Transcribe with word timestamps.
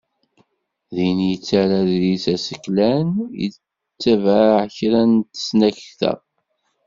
Ddin 0.87 1.19
yettarra 1.29 1.75
aḍris 1.81 2.25
aseklan 2.35 3.09
yettabaɛ 3.41 4.57
kra 4.75 5.01
n 5.09 5.11
tesnakta. 5.33 6.13